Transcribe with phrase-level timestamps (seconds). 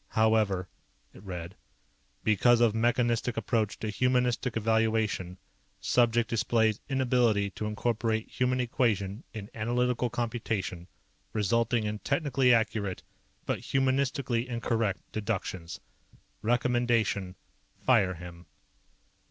[0.17, 0.67] "However,"
[1.13, 1.55] it read,
[2.25, 5.37] "_because of mechanistic approach to humanistic evaluation,
[5.79, 10.87] subject displays inability to incorporate human equation in analytical computation,
[11.33, 13.03] resulting in technically accurate
[13.45, 15.79] but humanistically incorrect deductions._
[16.43, 17.35] "_Recommendation:
[17.77, 18.47] Fire him.